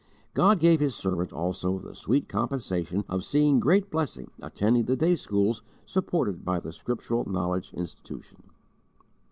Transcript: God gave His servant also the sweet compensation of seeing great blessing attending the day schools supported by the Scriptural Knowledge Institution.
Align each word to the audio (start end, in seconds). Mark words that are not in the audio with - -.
God 0.33 0.59
gave 0.59 0.79
His 0.79 0.95
servant 0.95 1.31
also 1.31 1.77
the 1.77 1.93
sweet 1.93 2.27
compensation 2.27 3.03
of 3.07 3.23
seeing 3.23 3.59
great 3.59 3.91
blessing 3.91 4.31
attending 4.41 4.85
the 4.85 4.95
day 4.97 5.13
schools 5.15 5.61
supported 5.85 6.43
by 6.43 6.59
the 6.59 6.71
Scriptural 6.73 7.23
Knowledge 7.29 7.71
Institution. 7.75 8.49